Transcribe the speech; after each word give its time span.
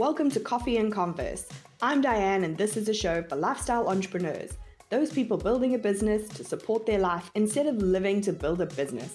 Welcome 0.00 0.30
to 0.30 0.40
Coffee 0.40 0.78
and 0.78 0.90
Converse. 0.90 1.44
I'm 1.82 2.00
Diane, 2.00 2.44
and 2.44 2.56
this 2.56 2.78
is 2.78 2.88
a 2.88 2.94
show 2.94 3.22
for 3.22 3.36
lifestyle 3.36 3.86
entrepreneurs, 3.86 4.56
those 4.88 5.12
people 5.12 5.36
building 5.36 5.74
a 5.74 5.78
business 5.78 6.26
to 6.30 6.42
support 6.42 6.86
their 6.86 6.98
life 6.98 7.30
instead 7.34 7.66
of 7.66 7.76
living 7.82 8.22
to 8.22 8.32
build 8.32 8.62
a 8.62 8.66
business. 8.66 9.12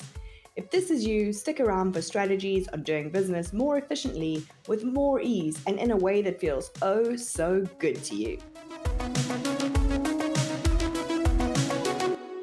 If 0.55 0.69
this 0.69 0.91
is 0.91 1.03
you, 1.03 1.33
stick 1.33 1.59
around 1.59 1.93
for 1.93 2.03
strategies 2.03 2.67
on 2.67 2.83
doing 2.83 3.09
business 3.09 3.51
more 3.51 3.79
efficiently, 3.79 4.45
with 4.67 4.83
more 4.83 5.19
ease, 5.19 5.59
and 5.65 5.79
in 5.79 5.89
a 5.89 5.97
way 5.97 6.21
that 6.21 6.39
feels 6.39 6.69
oh 6.83 7.15
so 7.15 7.65
good 7.79 8.03
to 8.03 8.15
you. 8.15 8.37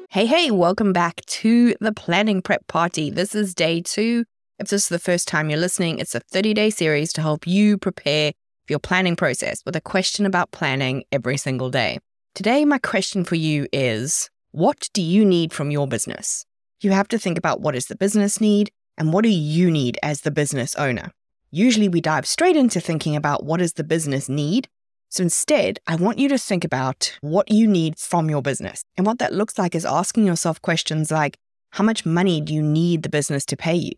Hey, 0.09 0.25
hey, 0.25 0.51
welcome 0.51 0.91
back 0.91 1.25
to 1.27 1.75
the 1.79 1.93
Planning 1.93 2.41
Prep 2.41 2.67
Party. 2.67 3.09
This 3.09 3.35
is 3.35 3.55
day 3.55 3.79
two 3.79 4.25
if 4.63 4.69
this 4.69 4.83
is 4.83 4.89
the 4.89 4.97
first 4.97 5.27
time 5.27 5.49
you're 5.49 5.59
listening, 5.59 5.99
it's 5.99 6.15
a 6.15 6.21
30 6.21 6.53
day 6.53 6.69
series 6.69 7.11
to 7.13 7.21
help 7.21 7.45
you 7.45 7.77
prepare 7.77 8.31
for 8.65 8.71
your 8.71 8.79
planning 8.79 9.17
process 9.17 9.61
with 9.65 9.75
a 9.75 9.81
question 9.81 10.25
about 10.25 10.51
planning 10.51 11.03
every 11.11 11.35
single 11.35 11.69
day. 11.69 11.99
Today, 12.33 12.63
my 12.63 12.77
question 12.77 13.25
for 13.25 13.35
you 13.35 13.67
is 13.73 14.29
What 14.51 14.89
do 14.93 15.01
you 15.01 15.25
need 15.25 15.51
from 15.51 15.69
your 15.69 15.85
business? 15.85 16.45
You 16.79 16.91
have 16.91 17.09
to 17.09 17.19
think 17.19 17.37
about 17.37 17.59
what 17.59 17.75
is 17.75 17.87
the 17.87 17.97
business 17.97 18.39
need 18.39 18.71
and 18.97 19.11
what 19.11 19.23
do 19.23 19.29
you 19.29 19.69
need 19.69 19.97
as 20.01 20.21
the 20.21 20.31
business 20.31 20.75
owner. 20.75 21.11
Usually, 21.51 21.89
we 21.89 21.99
dive 21.99 22.25
straight 22.25 22.55
into 22.55 22.79
thinking 22.79 23.17
about 23.17 23.43
what 23.43 23.57
does 23.57 23.73
the 23.73 23.83
business 23.83 24.29
need. 24.29 24.69
So 25.09 25.23
instead, 25.23 25.79
I 25.87 25.97
want 25.97 26.19
you 26.19 26.29
to 26.29 26.37
think 26.37 26.63
about 26.63 27.17
what 27.19 27.51
you 27.51 27.67
need 27.67 27.99
from 27.99 28.29
your 28.29 28.41
business. 28.41 28.85
And 28.95 29.05
what 29.05 29.19
that 29.19 29.33
looks 29.33 29.57
like 29.59 29.75
is 29.75 29.85
asking 29.85 30.25
yourself 30.25 30.61
questions 30.61 31.11
like, 31.11 31.37
how 31.71 31.83
much 31.83 32.05
money 32.05 32.39
do 32.39 32.53
you 32.53 32.63
need 32.63 33.03
the 33.03 33.09
business 33.09 33.45
to 33.47 33.57
pay 33.57 33.75
you? 33.75 33.91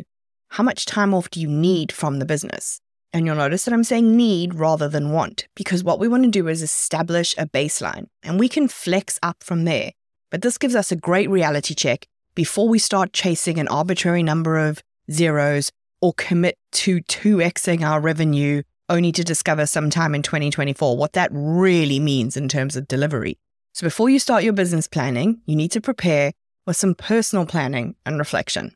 How 0.50 0.64
much 0.64 0.86
time 0.86 1.14
off 1.14 1.30
do 1.30 1.40
you 1.40 1.48
need 1.48 1.92
from 1.92 2.20
the 2.20 2.26
business? 2.26 2.80
And 3.14 3.26
you'll 3.26 3.36
notice 3.36 3.66
that 3.66 3.74
I'm 3.74 3.84
saying 3.84 4.16
need 4.16 4.56
rather 4.56 4.90
than 4.90 5.12
want, 5.12 5.48
because 5.56 5.84
what 5.84 6.00
we 6.00 6.08
want 6.08 6.24
to 6.24 6.30
do 6.30 6.48
is 6.48 6.62
establish 6.62 7.34
a 7.38 7.46
baseline 7.46 8.08
and 8.24 8.40
we 8.40 8.50
can 8.50 8.68
flex 8.68 9.20
up 9.24 9.42
from 9.42 9.64
there. 9.64 9.92
But 10.32 10.42
this 10.42 10.58
gives 10.58 10.76
us 10.76 10.92
a 10.92 10.98
great 10.98 11.30
reality 11.30 11.74
check 11.74 12.08
before 12.36 12.68
we 12.68 12.80
start 12.80 13.14
chasing 13.14 13.58
an 13.58 13.70
arbitrary 13.70 14.22
number 14.22 14.58
of 14.58 14.84
zeros 15.10 15.72
or 16.02 16.14
commit 16.14 16.58
to 16.74 17.00
2xing 17.02 17.82
our 17.82 18.02
revenue 18.02 18.64
only 18.90 19.12
to 19.14 19.24
discover 19.24 19.66
sometime 19.66 20.14
in 20.14 20.22
2024 20.22 20.98
what 20.98 21.14
that 21.14 21.30
really 21.32 22.00
means 22.00 22.36
in 22.36 22.50
terms 22.50 22.76
of 22.76 22.88
delivery. 22.88 23.38
So 23.74 23.86
before 23.86 24.10
you 24.10 24.20
start 24.20 24.44
your 24.44 24.54
business 24.54 24.88
planning, 24.88 25.42
you 25.46 25.56
need 25.56 25.72
to 25.72 25.82
prepare 25.82 26.34
with 26.68 26.78
some 26.78 26.96
personal 26.96 27.46
planning 27.46 27.96
and 28.06 28.20
reflection 28.20 28.76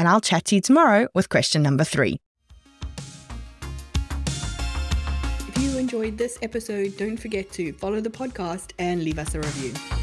and 0.00 0.08
I'll 0.08 0.22
chat 0.22 0.46
to 0.46 0.54
you 0.54 0.62
tomorrow 0.62 1.08
with 1.14 1.28
question 1.28 1.62
number 1.62 1.84
three. 1.84 2.16
If 5.46 5.58
you 5.58 5.76
enjoyed 5.76 6.16
this 6.16 6.38
episode, 6.40 6.96
don't 6.96 7.18
forget 7.18 7.52
to 7.52 7.74
follow 7.74 8.00
the 8.00 8.08
podcast 8.08 8.72
and 8.78 9.04
leave 9.04 9.18
us 9.18 9.34
a 9.34 9.40
review. 9.40 9.99